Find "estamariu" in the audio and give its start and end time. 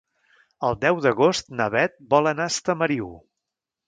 2.55-3.13